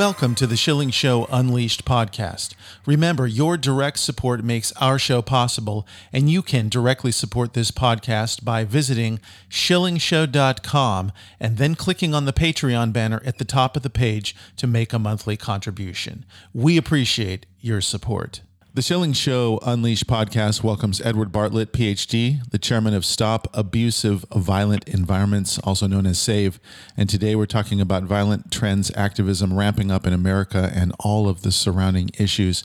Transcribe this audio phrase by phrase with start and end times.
[0.00, 2.54] Welcome to the Schilling Show Unleashed podcast.
[2.86, 8.42] Remember, your direct support makes our show possible, and you can directly support this podcast
[8.42, 13.90] by visiting schillingshow.com and then clicking on the Patreon banner at the top of the
[13.90, 16.24] page to make a monthly contribution.
[16.54, 18.40] We appreciate your support.
[18.72, 24.88] The Schilling Show Unleashed podcast welcomes Edward Bartlett, PhD, the chairman of Stop Abusive Violent
[24.88, 26.60] Environments, also known as SAVE.
[26.96, 31.42] And today we're talking about violent trends activism ramping up in America and all of
[31.42, 32.62] the surrounding issues.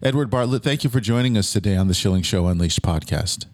[0.00, 3.46] Edward Bartlett, thank you for joining us today on the Schilling Show Unleashed podcast.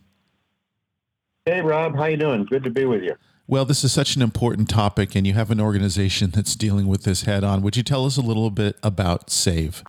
[1.47, 1.97] Hey, Rob.
[1.97, 2.45] How you doing?
[2.45, 3.15] Good to be with you.
[3.47, 7.05] Well, this is such an important topic, and you have an organization that's dealing with
[7.05, 7.63] this head on.
[7.63, 9.83] Would you tell us a little bit about SAVE?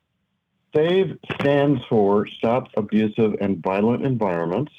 [0.76, 4.72] SAVE stands for Stop Abusive and Violent Environments.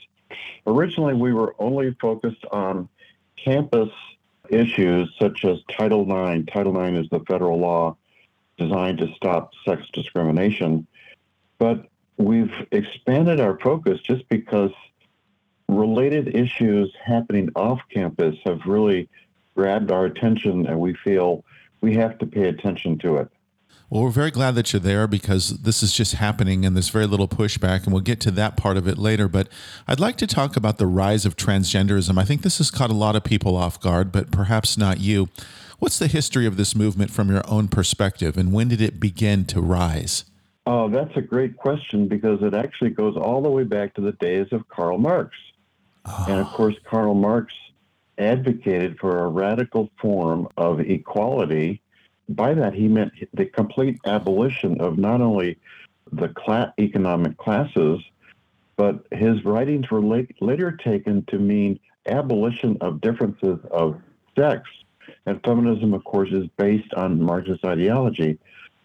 [0.67, 2.89] Originally, we were only focused on
[3.43, 3.91] campus
[4.51, 6.45] issues such as Title IX.
[6.53, 7.97] Title IX is the federal law
[8.59, 10.87] designed to stop sex discrimination.
[11.59, 11.87] But
[12.17, 14.73] we've expanded our focus just because
[15.69, 19.09] related issues happening off campus have really
[19.55, 21.45] grabbed our attention and we feel
[21.81, 23.29] we have to pay attention to it.
[23.91, 27.07] Well, we're very glad that you're there because this is just happening and there's very
[27.07, 29.29] little pushback, and we'll get to that part of it later.
[29.29, 29.49] But
[29.87, 32.19] I'd like to talk about the rise of transgenderism.
[32.19, 35.31] I think this has caught a lot of people off guard, but perhaps not you.
[35.79, 39.47] What's the history of this movement from your own perspective, and when did it begin
[39.47, 40.25] to rise?
[40.67, 44.13] Oh, that's a great question because it actually goes all the way back to the
[44.13, 45.35] days of Karl Marx.
[46.05, 46.27] Oh.
[46.29, 46.55] And of ah.
[46.55, 47.55] course, Karl Marx
[48.19, 51.81] advocated for a radical form of equality
[52.29, 55.59] by that he meant the complete abolition of not only
[56.13, 58.01] the economic classes,
[58.77, 64.01] but his writings were late, later taken to mean abolition of differences of
[64.37, 64.69] sex.
[65.27, 68.39] And feminism, of course, is based on Marxist ideology.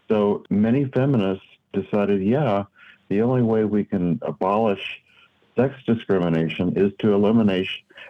[0.09, 2.63] So many feminists decided, yeah,
[3.09, 5.01] the only way we can abolish
[5.55, 7.67] sex discrimination is to eliminate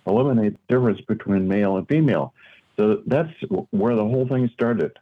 [0.07, 2.33] eliminate difference between male and female.
[2.77, 3.31] So that's
[3.69, 4.97] where the whole thing started.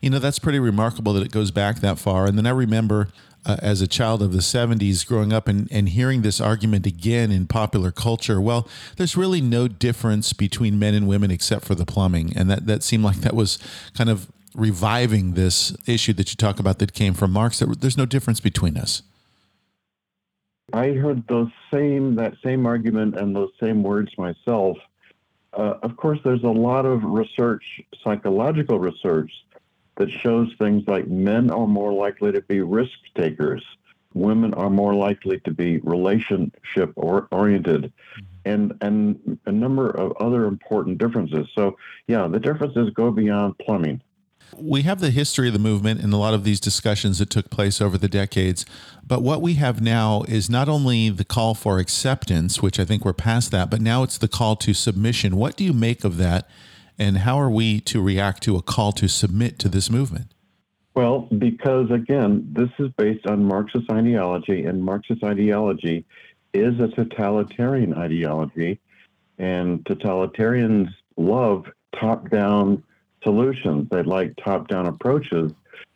[0.00, 2.26] You know, that's pretty remarkable that it goes back that far.
[2.26, 3.08] And then I remember
[3.46, 7.30] uh, as a child of the 70s growing up and, and hearing this argument again
[7.30, 8.40] in popular culture.
[8.40, 12.32] Well, there's really no difference between men and women except for the plumbing.
[12.36, 13.58] And that, that seemed like that was
[13.94, 17.60] kind of reviving this issue that you talk about that came from Marx.
[17.60, 19.02] That there's no difference between us.
[20.72, 24.76] I heard those same that same argument and those same words myself.
[25.52, 27.64] Uh, of course, there's a lot of research,
[28.04, 29.32] psychological research,
[29.96, 33.64] that shows things like men are more likely to be risk takers,
[34.14, 37.92] women are more likely to be relationship or oriented,
[38.44, 41.46] and and a number of other important differences.
[41.54, 44.02] So yeah, the differences go beyond plumbing.
[44.56, 47.50] We have the history of the movement and a lot of these discussions that took
[47.50, 48.66] place over the decades.
[49.06, 53.04] But what we have now is not only the call for acceptance, which I think
[53.04, 55.36] we're past that, but now it's the call to submission.
[55.36, 56.48] What do you make of that?
[57.00, 60.34] And how are we to react to a call to submit to this movement?
[60.94, 66.04] Well, because again, this is based on Marxist ideology, and Marxist ideology
[66.52, 68.80] is a totalitarian ideology,
[69.38, 71.64] and totalitarians love
[71.98, 72.82] top down
[73.22, 73.88] solutions.
[73.90, 75.52] They like top down approaches.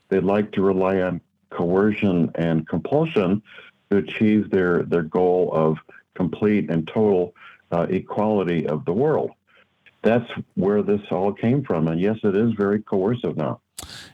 [0.09, 1.21] They like to rely on
[1.51, 3.43] coercion and compulsion
[3.91, 5.77] to achieve their, their goal of
[6.15, 7.35] complete and total
[7.73, 9.33] uh, equality of the world
[10.05, 11.89] that's where this all came from.
[11.89, 13.61] And yes, it is very coercive now.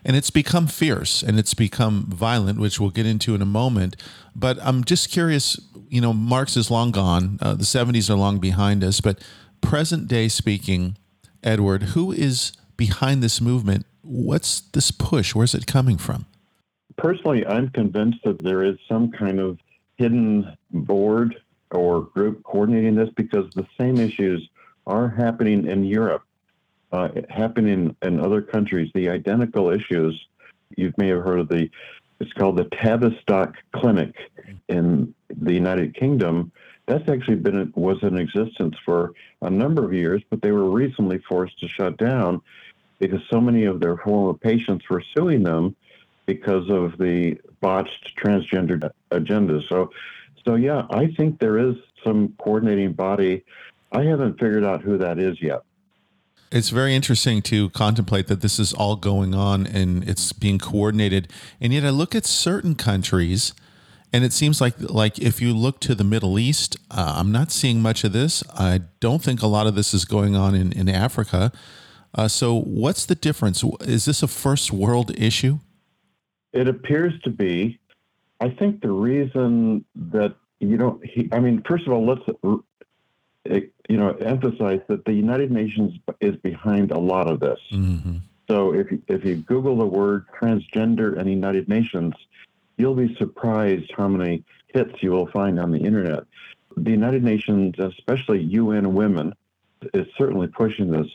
[0.03, 3.95] And it's become fierce and it's become violent, which we'll get into in a moment.
[4.35, 5.59] But I'm just curious
[5.91, 9.19] you know, Marx is long gone, uh, the 70s are long behind us, but
[9.59, 10.97] present day speaking,
[11.43, 13.85] Edward, who is behind this movement?
[14.01, 15.35] What's this push?
[15.35, 16.25] Where's it coming from?
[16.97, 19.59] Personally, I'm convinced that there is some kind of
[19.97, 21.35] hidden board
[21.71, 24.47] or group coordinating this because the same issues
[24.87, 26.23] are happening in Europe,
[26.91, 28.91] uh, happening in other countries.
[28.93, 30.27] The identical issues.
[30.77, 31.69] You may have heard of the.
[32.19, 34.15] It's called the Tavistock Clinic
[34.69, 36.51] in the United Kingdom.
[36.85, 41.17] That's actually been was in existence for a number of years, but they were recently
[41.19, 42.41] forced to shut down
[42.99, 45.75] because so many of their former patients were suing them
[46.27, 49.59] because of the botched transgender agenda.
[49.67, 49.91] So,
[50.45, 53.43] so yeah, I think there is some coordinating body.
[53.91, 55.61] I haven't figured out who that is yet.
[56.51, 61.31] It's very interesting to contemplate that this is all going on and it's being coordinated.
[61.61, 63.53] And yet, I look at certain countries,
[64.11, 67.51] and it seems like like if you look to the Middle East, uh, I'm not
[67.51, 68.43] seeing much of this.
[68.53, 71.53] I don't think a lot of this is going on in in Africa.
[72.13, 73.63] Uh, so, what's the difference?
[73.81, 75.59] Is this a first world issue?
[76.51, 77.79] It appears to be.
[78.41, 82.23] I think the reason that you don't, he, I mean, first of all, let's,
[83.45, 87.59] you know, emphasize that the United Nations is behind a lot of this.
[87.71, 88.17] Mm-hmm.
[88.47, 92.13] So if you, if you Google the word transgender and United Nations,
[92.77, 96.23] you'll be surprised how many hits you will find on the internet.
[96.77, 99.33] The United Nations, especially UN Women,
[99.93, 101.07] is certainly pushing this.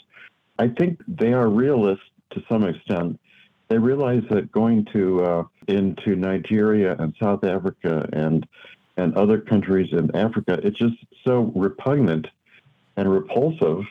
[0.58, 3.20] I think they are realists to some extent.
[3.68, 8.46] They realize that going to uh, into Nigeria and South Africa and
[8.96, 10.96] and other countries in Africa, it's just
[11.26, 12.26] so repugnant
[12.96, 13.84] and repulsive.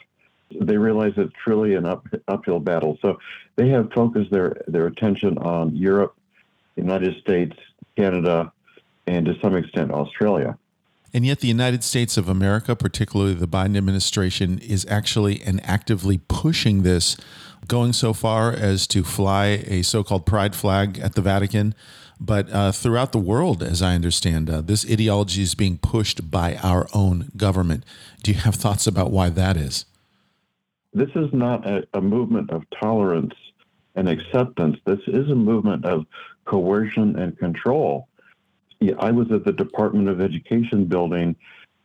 [0.60, 2.98] They realize it's truly an up, uphill battle.
[3.02, 3.20] So
[3.56, 6.16] they have focused their, their attention on Europe,
[6.76, 7.56] the United States,
[7.96, 8.52] Canada,
[9.08, 10.58] and to some extent Australia.
[11.14, 16.20] And yet, the United States of America, particularly the Biden administration, is actually and actively
[16.28, 17.16] pushing this,
[17.68, 21.74] going so far as to fly a so called pride flag at the Vatican.
[22.20, 26.56] But uh, throughout the world, as I understand, uh, this ideology is being pushed by
[26.58, 27.84] our own government.
[28.24, 29.86] Do you have thoughts about why that is?
[30.94, 33.34] This is not a, a movement of tolerance
[33.96, 34.78] and acceptance.
[34.86, 36.06] This is a movement of
[36.46, 38.08] coercion and control.
[39.00, 41.36] I was at the Department of Education building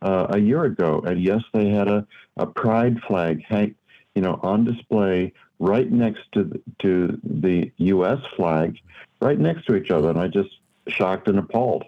[0.01, 2.05] uh, a year ago, and yes, they had a,
[2.37, 3.75] a pride flag hang,
[4.15, 8.19] you know, on display right next to the, to the U.S.
[8.35, 8.77] flag,
[9.21, 10.49] right next to each other, and I just
[10.87, 11.85] shocked and appalled.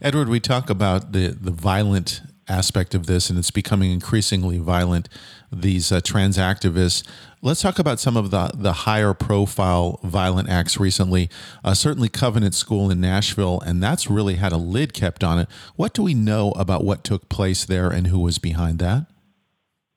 [0.00, 5.08] Edward, we talk about the the violent aspect of this, and it's becoming increasingly violent.
[5.52, 7.06] These uh, trans activists.
[7.40, 11.28] Let's talk about some of the the higher profile violent acts recently.
[11.64, 15.48] Uh, certainly, Covenant School in Nashville, and that's really had a lid kept on it.
[15.76, 19.06] What do we know about what took place there and who was behind that?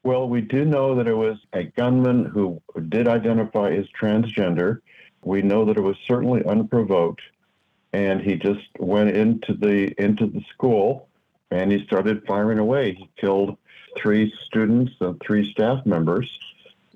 [0.04, 4.82] Well, we do know that it was a gunman who did identify as transgender.
[5.25, 7.22] We know that it was certainly unprovoked,
[7.92, 11.10] and he just went into the into the school
[11.51, 12.94] and he started firing away.
[12.94, 13.57] He killed
[13.98, 16.30] three students and three staff members.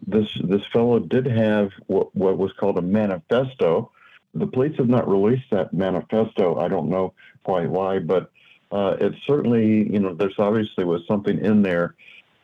[0.05, 3.91] This this fellow did have what, what was called a manifesto.
[4.33, 6.59] The police have not released that manifesto.
[6.59, 8.31] I don't know quite why, but
[8.71, 11.95] uh, it certainly, you know, there's obviously was something in there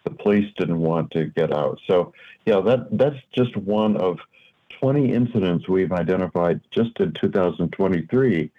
[0.05, 1.79] the police didn't want to get out.
[1.87, 2.13] So,
[2.45, 4.19] yeah, that that's just one of
[4.85, 8.51] 20 incidents we've identified just in 2023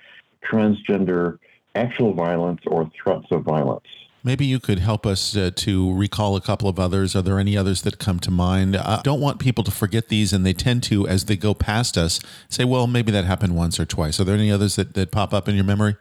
[0.44, 1.38] transgender
[1.76, 3.86] actual violence or threats of violence.
[4.24, 7.14] Maybe you could help us uh, to recall a couple of others.
[7.14, 8.76] Are there any others that come to mind?
[8.76, 11.96] I don't want people to forget these, and they tend to, as they go past
[11.96, 12.18] us,
[12.48, 14.18] say, well, maybe that happened once or twice.
[14.18, 15.94] Are there any others that, that pop up in your memory?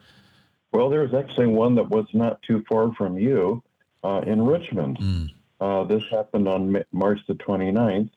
[0.71, 3.61] Well, there's actually one that was not too far from you
[4.03, 4.97] uh, in Richmond.
[4.97, 5.29] Mm.
[5.61, 8.09] Uh, this happened on March the 29th,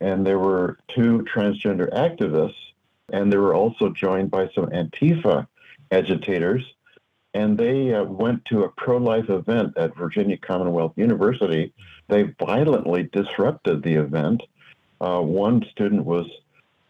[0.00, 2.54] and there were two transgender activists,
[3.12, 5.46] and they were also joined by some Antifa
[5.90, 6.64] agitators.
[7.32, 11.72] And they uh, went to a pro life event at Virginia Commonwealth University.
[12.08, 14.42] They violently disrupted the event.
[15.00, 16.26] Uh, one student was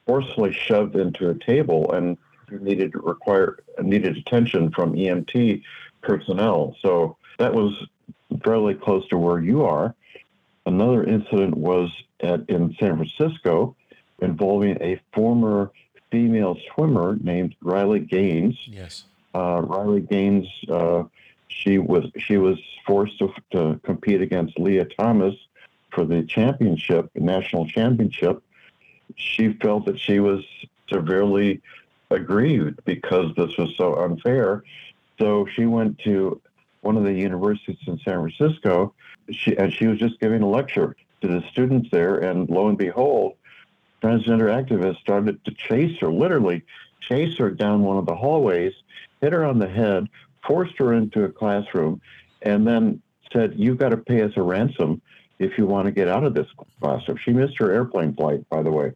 [0.07, 2.17] forcefully shoved into a table and
[2.51, 5.63] needed require needed attention from EMT
[6.03, 6.75] personnel.
[6.81, 7.87] So that was
[8.43, 9.95] fairly close to where you are.
[10.71, 13.75] Another incident was at, in San Francisco
[14.23, 15.73] involving a former
[16.13, 18.57] female swimmer named Riley Gaines.
[18.67, 19.05] Yes.
[19.35, 21.03] Uh, Riley Gaines, uh,
[21.49, 25.35] she was she was forced to, to compete against Lia Thomas
[25.93, 28.41] for the championship, national championship.
[29.17, 30.45] She felt that she was
[30.89, 31.63] severely
[32.11, 34.63] aggrieved because this was so unfair.
[35.19, 36.41] So she went to
[36.83, 38.95] one of the universities in San Francisco.
[39.33, 42.79] She, and she was just giving a lecture to the students there, and lo and
[42.79, 43.37] behold,
[44.03, 46.63] transgender activists started to chase her, literally
[47.01, 48.73] chase her down one of the hallways,
[49.21, 50.09] hit her on the head,
[50.47, 52.01] forced her into a classroom,
[52.43, 55.01] and then said, You've got to pay us a ransom
[55.39, 56.47] if you want to get out of this
[56.81, 57.19] classroom.
[57.23, 58.93] She missed her airplane flight, by the way.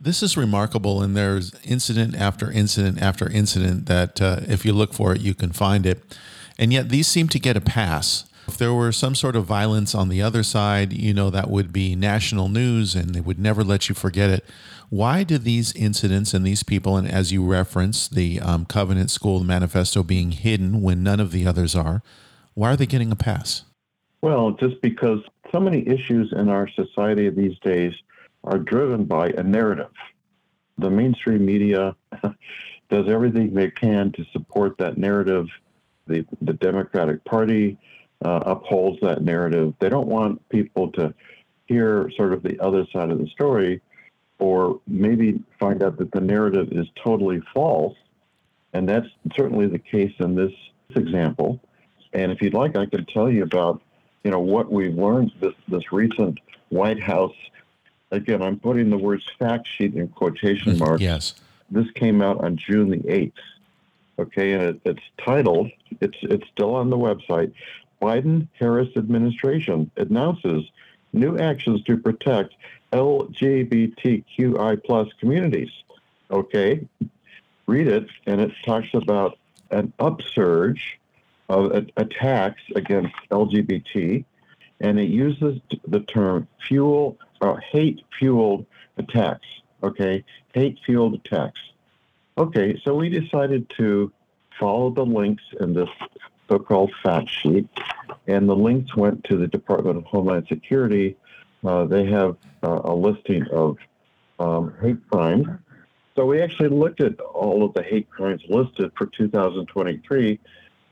[0.00, 4.94] This is remarkable, and there's incident after incident after incident that uh, if you look
[4.94, 6.18] for it, you can find it.
[6.58, 8.24] And yet these seem to get a pass.
[8.52, 11.72] If there were some sort of violence on the other side, you know, that would
[11.72, 14.44] be national news and they would never let you forget it.
[14.90, 19.42] Why do these incidents and these people, and as you reference the um, Covenant School
[19.42, 22.02] Manifesto being hidden when none of the others are,
[22.52, 23.64] why are they getting a pass?
[24.20, 27.94] Well, just because so many issues in our society these days
[28.44, 29.92] are driven by a narrative.
[30.76, 31.96] The mainstream media
[32.90, 35.46] does everything they can to support that narrative.
[36.06, 37.78] The, the Democratic Party
[38.24, 39.74] uh, upholds that narrative.
[39.78, 41.14] They don't want people to
[41.66, 43.80] hear sort of the other side of the story
[44.38, 47.96] or maybe find out that the narrative is totally false.
[48.72, 50.52] And that's certainly the case in this
[50.96, 51.60] example.
[52.12, 53.80] And if you'd like, I could tell you about,
[54.24, 57.34] you know, what we've learned this, this recent White House.
[58.10, 61.02] Again, I'm putting the words fact sheet in quotation marks.
[61.02, 61.34] Yes.
[61.70, 63.32] This came out on June the 8th.
[64.18, 67.52] Okay, and it, it's titled, it's, it's still on the website,
[68.02, 70.64] Biden Harris administration announces
[71.12, 72.54] new actions to protect
[72.92, 75.70] LGBTQI plus communities.
[76.28, 76.86] Okay,
[77.66, 79.38] read it, and it talks about
[79.70, 80.98] an upsurge
[81.48, 84.24] of attacks against LGBT,
[84.80, 88.66] and it uses the term fuel, uh, hate-fueled
[88.96, 89.46] attacks.
[89.82, 91.60] Okay, hate-fueled attacks.
[92.36, 94.10] Okay, so we decided to
[94.58, 95.88] follow the links in this
[96.52, 97.66] so-called fact sheet,
[98.26, 101.16] and the links went to the Department of Homeland Security.
[101.64, 103.78] Uh, they have uh, a listing of
[104.38, 105.46] um, hate crimes.
[106.14, 110.38] So we actually looked at all of the hate crimes listed for 2023.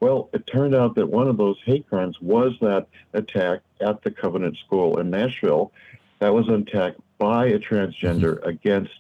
[0.01, 4.11] Well, it turned out that one of those hate crimes was that attack at the
[4.11, 5.73] Covenant School in Nashville.
[6.21, 8.49] That was an attack by a transgender mm-hmm.
[8.49, 8.95] against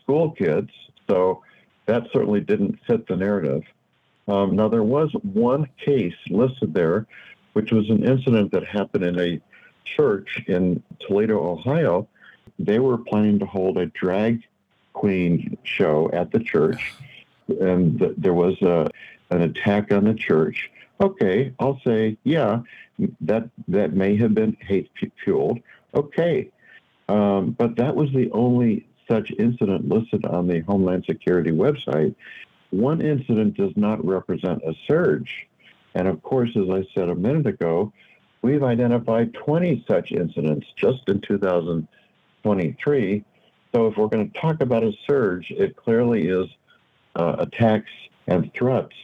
[0.00, 0.70] school kids.
[1.08, 1.42] So
[1.86, 3.64] that certainly didn't fit the narrative.
[4.28, 7.06] Um, now, there was one case listed there,
[7.54, 9.40] which was an incident that happened in a
[9.84, 12.08] church in Toledo, Ohio.
[12.58, 14.42] They were planning to hold a drag
[14.92, 16.94] queen show at the church,
[17.60, 18.88] and th- there was a,
[19.30, 20.70] an attack on the church.
[21.00, 22.60] Okay, I'll say, yeah,
[23.22, 24.90] that that may have been hate
[25.24, 25.58] fueled.
[25.94, 26.50] Okay,
[27.08, 32.14] um, but that was the only such incident listed on the Homeland Security website
[32.72, 35.46] one incident does not represent a surge.
[35.94, 37.92] And of course, as I said a minute ago,
[38.40, 43.24] we've identified 20 such incidents just in 2023.
[43.74, 46.46] So if we're going to talk about a surge, it clearly is
[47.14, 47.90] uh, attacks
[48.26, 48.94] and threats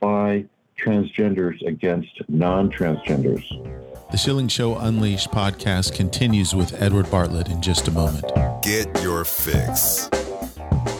[0.00, 0.44] by
[0.78, 3.42] transgenders against non transgenders.
[4.10, 8.26] The Schilling Show Unleashed podcast continues with Edward Bartlett in just a moment.
[8.62, 10.10] Get your fix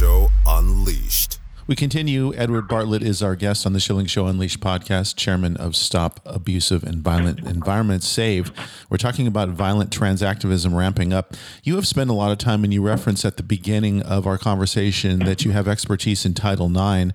[0.00, 1.40] Show Unleashed.
[1.66, 2.32] We continue.
[2.34, 6.84] Edward Bartlett is our guest on the Schilling Show Unleashed podcast, chairman of Stop Abusive
[6.84, 8.50] and Violent Environments Save.
[8.88, 11.34] We're talking about violent transactivism ramping up.
[11.62, 14.38] You have spent a lot of time, and you referenced at the beginning of our
[14.38, 17.12] conversation that you have expertise in Title IX.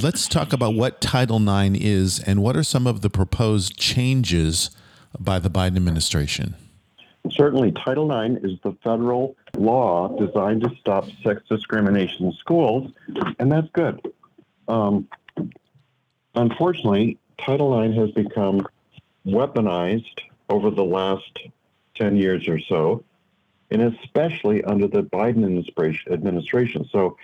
[0.00, 4.70] Let's talk about what Title IX is and what are some of the proposed changes
[5.20, 6.54] by the Biden administration.
[7.32, 12.90] Certainly, Title IX is the federal law designed to stop sex discrimination in schools,
[13.38, 14.00] and that's good.
[14.66, 15.08] Um,
[16.34, 18.66] unfortunately, Title IX has become
[19.26, 21.38] weaponized over the last
[21.94, 23.04] 10 years or so,
[23.70, 25.46] and especially under the Biden
[26.10, 26.88] administration.
[26.90, 27.16] So,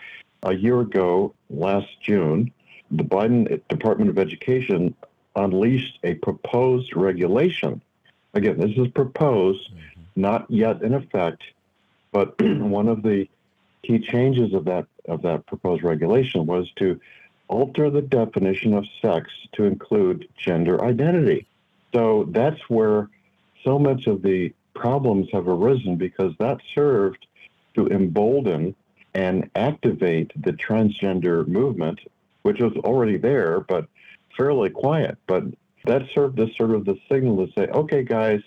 [0.42, 2.52] a year ago, last June,
[2.90, 4.94] the Biden Department of Education
[5.36, 7.80] unleashed a proposed regulation.
[8.34, 9.70] Again, this is proposed
[10.16, 11.42] not yet in effect,
[12.14, 13.28] but one of the
[13.82, 16.98] key changes of that of that proposed regulation was to
[17.48, 21.46] alter the definition of sex to include gender identity.
[21.92, 23.10] So that's where
[23.62, 27.26] so much of the problems have arisen because that served
[27.74, 28.74] to embolden
[29.12, 32.00] and activate the transgender movement,
[32.42, 33.86] which was already there, but
[34.36, 35.18] fairly quiet.
[35.26, 35.44] But
[35.84, 38.40] that served as sort of the signal to say, okay, guys,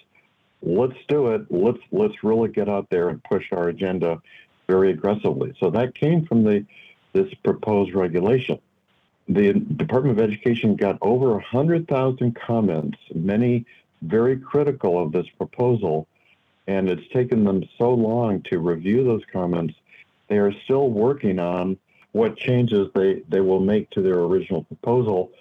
[0.61, 1.51] let's do it.
[1.51, 4.21] Let's let's really get out there and push our agenda
[4.67, 5.55] very aggressively.
[5.59, 6.65] So that came from the
[7.13, 8.59] this proposed regulation.
[9.29, 13.65] The Department of Education got over 100,000 comments, many
[14.01, 16.07] very critical of this proposal,
[16.67, 19.73] and it's taken them so long to review those comments.
[20.29, 21.77] They are still working on
[22.11, 25.31] what changes they, they will make to their original proposal.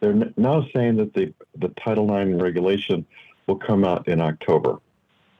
[0.00, 3.06] They're now saying that the, the Title IX regulation
[3.46, 4.78] will come out in October.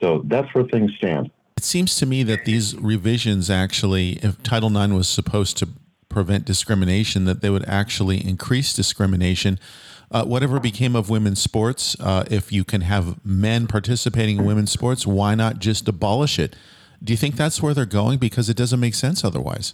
[0.01, 1.31] So that's where things stand.
[1.57, 5.69] It seems to me that these revisions actually, if Title IX was supposed to
[6.09, 9.59] prevent discrimination, that they would actually increase discrimination.
[10.11, 14.71] Uh, whatever became of women's sports, uh, if you can have men participating in women's
[14.71, 16.55] sports, why not just abolish it?
[17.03, 18.19] Do you think that's where they're going?
[18.19, 19.73] Because it doesn't make sense otherwise.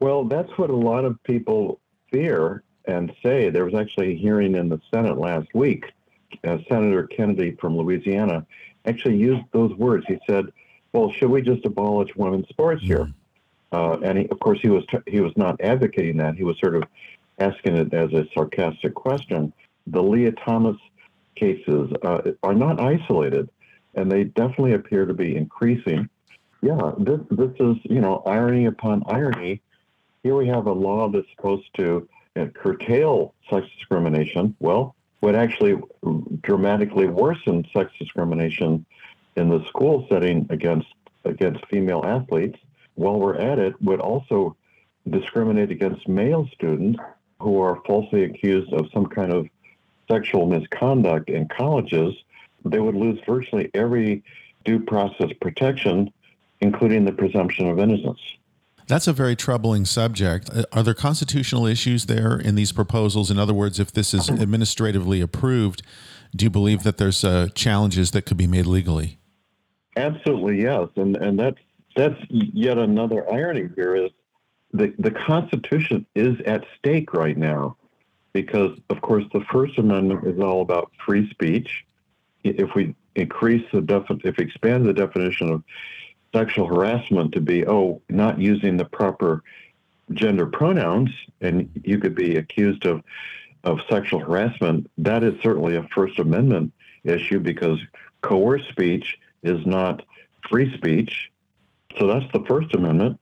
[0.00, 1.80] Well, that's what a lot of people
[2.12, 3.50] fear and say.
[3.50, 5.84] There was actually a hearing in the Senate last week.
[6.42, 8.46] Uh, Senator Kennedy from Louisiana
[8.86, 10.04] actually used those words.
[10.08, 10.46] He said,
[10.92, 13.12] "Well, should we just abolish women's sports here?"
[13.72, 16.36] Uh, and he, of course, he was t- he was not advocating that.
[16.36, 16.84] He was sort of
[17.38, 19.52] asking it as a sarcastic question.
[19.86, 20.76] The Lia Thomas
[21.34, 23.50] cases uh, are not isolated,
[23.94, 26.08] and they definitely appear to be increasing.
[26.62, 29.60] Yeah, this this is you know irony upon irony.
[30.22, 34.56] Here we have a law that's supposed to uh, curtail sex discrimination.
[34.60, 35.80] Well, would actually
[36.42, 38.84] dramatically worsen sex discrimination
[39.36, 40.86] in the school setting against
[41.24, 42.58] against female athletes.
[42.96, 44.54] While we're at it, would also
[45.08, 47.00] discriminate against male students
[47.40, 49.48] who are falsely accused of some kind of
[50.10, 52.14] sexual misconduct in colleges.
[52.66, 54.22] They would lose virtually every
[54.66, 56.12] due process protection,
[56.60, 58.20] including the presumption of innocence.
[58.86, 60.50] That's a very troubling subject.
[60.52, 63.30] Uh, are there constitutional issues there in these proposals?
[63.30, 65.82] In other words, if this is administratively approved,
[66.36, 69.18] do you believe that there's uh, challenges that could be made legally?
[69.96, 71.58] Absolutely, yes, and and that's
[71.96, 74.10] that's yet another irony here is
[74.72, 77.76] the the Constitution is at stake right now
[78.32, 81.84] because, of course, the First Amendment is all about free speech.
[82.42, 85.62] If we increase the defi- if we expand the definition of
[86.34, 89.42] sexual harassment to be, oh, not using the proper
[90.12, 93.02] gender pronouns, and you could be accused of,
[93.62, 96.72] of sexual harassment, that is certainly a First Amendment
[97.04, 97.78] issue because
[98.20, 100.02] coerced speech is not
[100.50, 101.30] free speech.
[101.98, 103.18] So that's the First Amendment.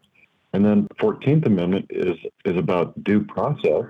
[0.54, 3.84] And then 14th Amendment is, is about due process.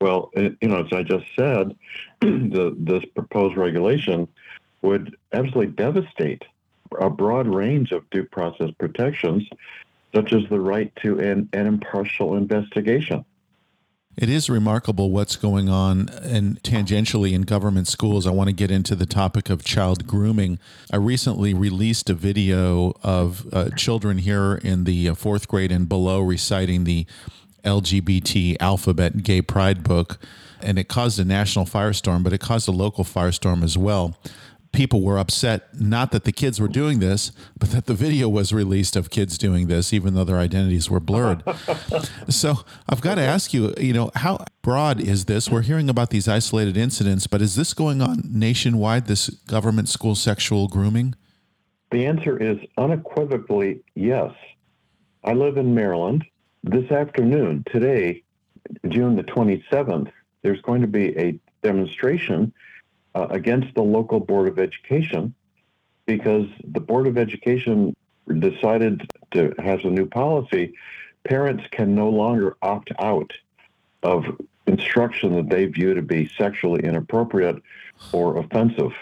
[0.00, 1.74] Well, eh, you know, as I just said,
[2.20, 4.28] the, this proposed regulation
[4.82, 6.42] would absolutely devastate
[6.98, 9.48] a broad range of due process protections,
[10.14, 13.24] such as the right to an, an impartial investigation.
[14.16, 18.28] It is remarkable what's going on and tangentially in government schools.
[18.28, 20.60] I want to get into the topic of child grooming.
[20.92, 25.88] I recently released a video of uh, children here in the uh, fourth grade and
[25.88, 27.06] below reciting the
[27.64, 30.18] LGBT alphabet gay pride book,
[30.62, 34.16] and it caused a national firestorm, but it caused a local firestorm as well
[34.74, 38.52] people were upset not that the kids were doing this, but that the video was
[38.52, 41.42] released of kids doing this, even though their identities were blurred.
[42.28, 42.56] so
[42.88, 45.48] I've got to ask you, you know, how broad is this?
[45.48, 50.14] We're hearing about these isolated incidents, but is this going on nationwide, this government school
[50.14, 51.14] sexual grooming?
[51.90, 54.32] The answer is unequivocally yes.
[55.22, 56.24] I live in Maryland.
[56.64, 58.24] This afternoon, today,
[58.88, 60.10] June the 27th,
[60.42, 62.52] there's going to be a demonstration
[63.14, 65.34] uh, against the local Board of Education
[66.06, 67.94] because the Board of Education
[68.38, 70.74] decided to has a new policy.
[71.24, 73.32] Parents can no longer opt out
[74.02, 74.24] of
[74.66, 77.62] instruction that they view to be sexually inappropriate
[78.12, 78.92] or offensive.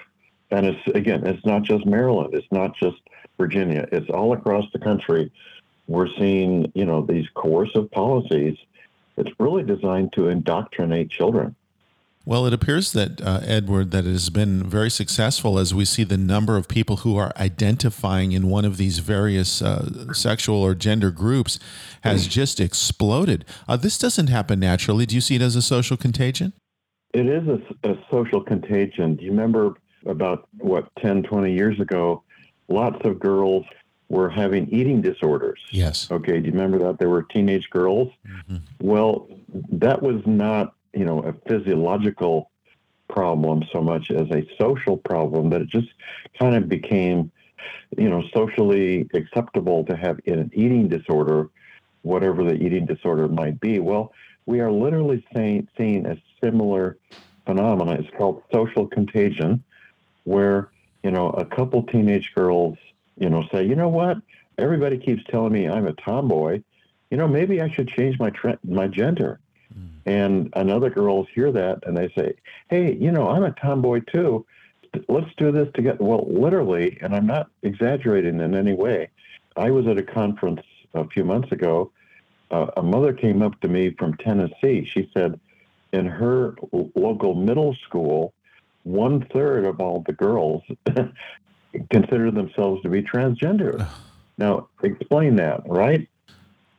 [0.51, 2.98] And it's again, it's not just Maryland, it's not just
[3.38, 5.33] Virginia, it's all across the country.
[5.88, 8.57] We're seeing, you know, these coercive policies.
[9.16, 11.55] It's really designed to indoctrinate children.
[12.25, 16.05] Well, it appears that, uh, Edward, that it has been very successful as we see
[16.05, 20.75] the number of people who are identifying in one of these various uh, sexual or
[20.75, 21.59] gender groups
[22.03, 23.45] has just exploded.
[23.67, 25.05] Uh, this doesn't happen naturally.
[25.05, 26.53] Do you see it as a social contagion?
[27.13, 29.17] It is a, a social contagion.
[29.17, 29.75] Do you remember
[30.07, 32.23] about, what, 10, 20 years ago,
[32.69, 33.67] lots of girls
[34.13, 35.59] were having eating disorders.
[35.71, 36.11] Yes.
[36.11, 36.99] Okay, do you remember that?
[36.99, 38.13] There were teenage girls.
[38.29, 38.57] Mm-hmm.
[38.87, 39.27] Well,
[39.71, 42.50] that was not, you know, a physiological
[43.09, 45.88] problem so much as a social problem that it just
[46.38, 47.31] kind of became,
[47.96, 51.48] you know, socially acceptable to have an eating disorder,
[52.02, 53.78] whatever the eating disorder might be.
[53.78, 54.12] Well,
[54.46, 56.96] we are literally saying, seeing a similar
[57.46, 57.92] phenomena.
[57.92, 59.62] It's called social contagion,
[60.24, 60.70] where,
[61.02, 62.78] you know, a couple teenage girls,
[63.18, 64.18] you know, say, you know what?
[64.59, 66.62] Everybody keeps telling me I'm a tomboy.
[67.11, 68.33] You know, maybe I should change my
[68.64, 69.38] my gender.
[70.05, 72.35] And another girls hear that and they say,
[72.69, 74.45] "Hey, you know, I'm a tomboy too.
[75.09, 79.11] Let's do this together." Well, literally, and I'm not exaggerating in any way.
[79.57, 80.63] I was at a conference
[80.95, 81.93] a few months ago.
[82.51, 84.85] Uh, a mother came up to me from Tennessee.
[84.85, 85.39] She said,
[85.93, 88.35] in her l- local middle school,
[88.83, 90.63] one third of all the girls
[91.91, 93.89] consider themselves to be transgender.
[94.39, 96.09] Now, explain that, right?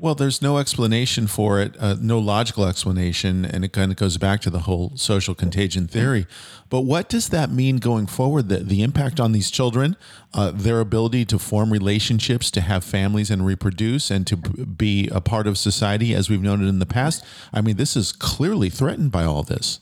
[0.04, 4.18] Well, there's no explanation for it, uh, no logical explanation, and it kind of goes
[4.18, 6.28] back to the whole social contagion theory.
[6.70, 8.50] But what does that mean going forward?
[8.50, 9.96] The, the impact on these children,
[10.34, 15.08] uh, their ability to form relationships, to have families and reproduce, and to b- be
[15.08, 17.24] a part of society as we've known it in the past?
[17.54, 19.80] I mean, this is clearly threatened by all this.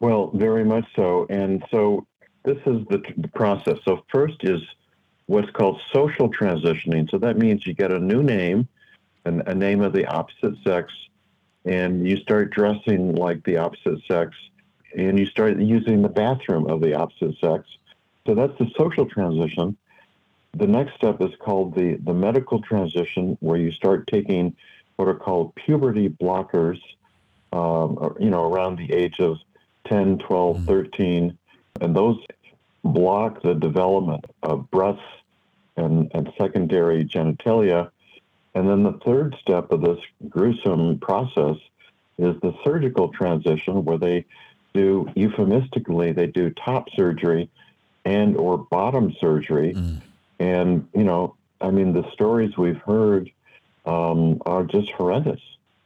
[0.00, 1.24] Well, very much so.
[1.30, 2.04] And so
[2.44, 3.78] this is the, the process.
[3.84, 4.60] So first is
[5.26, 7.08] what's called social transitioning.
[7.08, 8.66] So that means you get a new name,
[9.24, 10.92] an, a name of the opposite sex,
[11.64, 14.34] and you start dressing like the opposite sex,
[14.96, 17.66] and you start using the bathroom of the opposite sex.
[18.26, 19.76] So that's the social transition.
[20.54, 24.54] The next step is called the, the medical transition, where you start taking
[24.96, 26.80] what are called puberty blockers,
[27.52, 29.38] um, or, you know, around the age of
[29.86, 31.38] 10, 12, 13,
[31.80, 32.18] and those
[32.84, 35.02] block the development of breasts
[35.76, 37.90] and, and secondary genitalia.
[38.54, 41.56] And then the third step of this gruesome process
[42.18, 44.24] is the surgical transition where they
[44.74, 47.48] do euphemistically they do top surgery
[48.04, 49.74] and or bottom surgery.
[50.38, 53.30] And you know i mean the stories we've heard
[53.86, 55.40] um, are just horrendous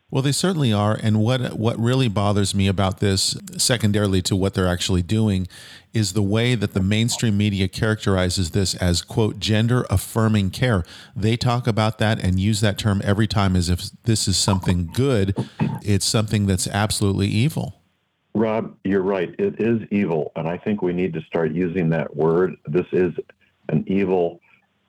[0.09, 0.97] Well, they certainly are.
[1.03, 5.49] And what what really bothers me about this, secondarily to what they're actually doing,
[5.93, 10.85] is the way that the mainstream media characterizes this as quote gender affirming care.
[11.17, 14.91] They talk about that and use that term every time as if this is something
[14.93, 15.35] good.
[15.83, 17.81] It's something that's absolutely evil.
[18.37, 19.35] Rob, you're right.
[19.39, 20.31] It is evil.
[20.37, 22.55] And I think we need to start using that word.
[22.67, 23.13] This is
[23.71, 24.41] an evil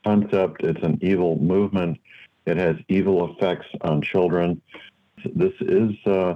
[0.05, 1.97] concept, it's an evil movement.
[2.45, 4.61] It has evil effects on children.
[5.35, 6.35] This is uh,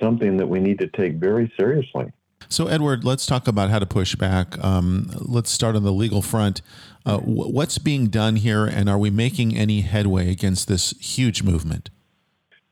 [0.00, 2.12] something that we need to take very seriously.
[2.48, 4.62] So, Edward, let's talk about how to push back.
[4.62, 6.62] Um, let's start on the legal front.
[7.04, 11.42] Uh, wh- what's being done here, and are we making any headway against this huge
[11.42, 11.90] movement?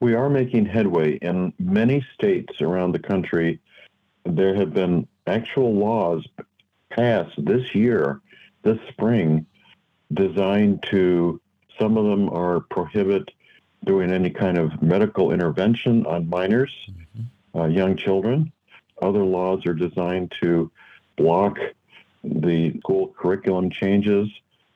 [0.00, 3.58] We are making headway in many states around the country.
[4.24, 6.26] There have been actual laws
[6.90, 8.20] passed this year,
[8.62, 9.46] this spring,
[10.12, 11.40] designed to,
[11.80, 13.30] some of them are prohibit
[13.84, 16.72] doing any kind of medical intervention on minors,
[17.54, 18.52] uh, young children.
[19.02, 20.70] Other laws are designed to
[21.16, 21.58] block
[22.22, 24.28] the school curriculum changes.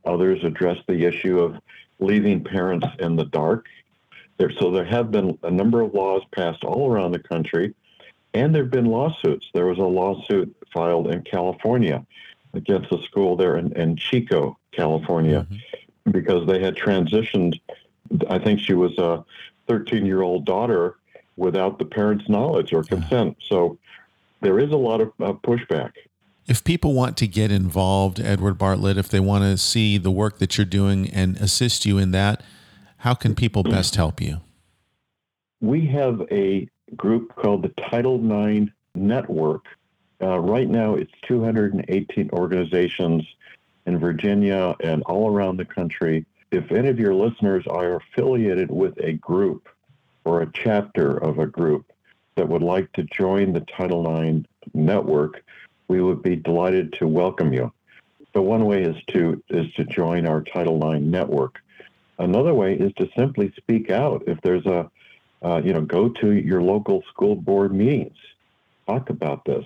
[0.04, 1.56] Others address the issue of
[1.98, 3.66] leaving parents in the dark.
[4.38, 7.74] There, so there have been a number of laws passed all around the country,
[8.34, 9.46] and there have been lawsuits.
[9.52, 12.06] There was a lawsuit filed in California
[12.54, 15.46] against a school there in, in Chico, California,
[16.10, 17.60] because they had transitioned.
[18.28, 19.24] I think she was a
[19.68, 20.96] 13 year old daughter
[21.36, 23.36] without the parents' knowledge or consent.
[23.46, 23.78] So
[24.40, 25.92] there is a lot of uh, pushback.
[26.46, 30.38] If people want to get involved, Edward Bartlett, if they want to see the work
[30.38, 32.42] that you're doing and assist you in that,
[32.98, 34.38] how can people best help you?
[35.60, 39.64] We have a group called the Title IX Network.
[40.20, 43.24] Uh, right now, it's 218 organizations
[43.86, 46.24] in Virginia and all around the country.
[46.50, 49.68] If any of your listeners are affiliated with a group
[50.24, 51.92] or a chapter of a group
[52.36, 55.44] that would like to join the Title IX network,
[55.88, 57.72] we would be delighted to welcome you.
[58.34, 61.58] So one way is to is to join our Title IX network.
[62.18, 64.22] Another way is to simply speak out.
[64.26, 64.90] If there's a,
[65.42, 68.16] uh, you know, go to your local school board meetings,
[68.86, 69.64] talk about this.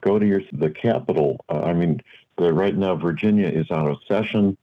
[0.00, 1.44] Go to your the Capitol.
[1.48, 2.00] Uh, I mean,
[2.36, 4.56] the, right now Virginia is out of session,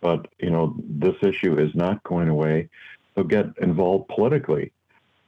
[0.00, 2.68] but you know this issue is not going away.
[3.14, 4.72] So get involved politically.